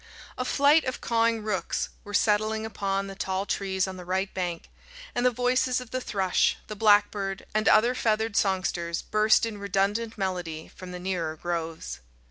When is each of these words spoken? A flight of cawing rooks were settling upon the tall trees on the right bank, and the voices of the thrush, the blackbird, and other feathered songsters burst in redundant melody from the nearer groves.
A 0.35 0.43
flight 0.43 0.83
of 0.85 0.99
cawing 0.99 1.43
rooks 1.43 1.89
were 2.03 2.15
settling 2.15 2.65
upon 2.65 3.05
the 3.05 3.13
tall 3.13 3.45
trees 3.45 3.87
on 3.87 3.97
the 3.97 4.03
right 4.03 4.33
bank, 4.33 4.67
and 5.13 5.23
the 5.23 5.29
voices 5.29 5.79
of 5.79 5.91
the 5.91 6.01
thrush, 6.01 6.57
the 6.65 6.75
blackbird, 6.75 7.45
and 7.53 7.69
other 7.69 7.93
feathered 7.93 8.35
songsters 8.35 9.03
burst 9.03 9.45
in 9.45 9.59
redundant 9.59 10.17
melody 10.17 10.69
from 10.69 10.91
the 10.91 10.97
nearer 10.97 11.35
groves. 11.35 11.99